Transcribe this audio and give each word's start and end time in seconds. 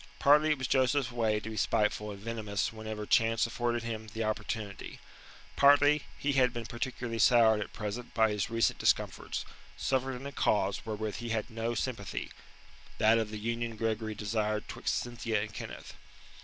Partly 0.17 0.49
it 0.49 0.57
was 0.57 0.65
Joseph's 0.65 1.11
way 1.11 1.39
to 1.39 1.49
be 1.51 1.55
spiteful 1.55 2.09
and 2.09 2.19
venomous 2.19 2.73
whenever 2.73 3.05
chance 3.05 3.45
afforded 3.45 3.83
him 3.83 4.07
the 4.07 4.23
opportunity. 4.23 4.97
Partly 5.55 6.05
he 6.17 6.31
had 6.33 6.51
been 6.51 6.65
particularly 6.65 7.19
soured 7.19 7.61
at 7.61 7.71
present 7.71 8.15
by 8.15 8.31
his 8.31 8.49
recent 8.49 8.79
discomforts, 8.79 9.45
suffered 9.77 10.15
in 10.15 10.25
a 10.25 10.31
cause 10.31 10.87
wherewith 10.87 11.17
he 11.17 11.29
had 11.29 11.51
no, 11.51 11.75
sympathy 11.75 12.31
that 12.97 13.19
of 13.19 13.29
the 13.29 13.37
union 13.37 13.75
Gregory 13.75 14.15
desired 14.15 14.67
'twixt 14.67 14.95
Cynthia 14.95 15.39
and 15.39 15.53
Kenneth. 15.53 15.93